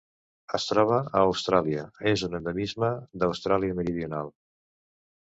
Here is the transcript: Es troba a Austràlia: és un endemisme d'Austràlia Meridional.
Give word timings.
Es 0.57 0.63
troba 0.69 0.97
a 1.01 1.21
Austràlia: 1.25 1.85
és 2.13 2.25
un 2.31 2.39
endemisme 2.41 2.93
d'Austràlia 3.25 3.81
Meridional. 3.83 4.37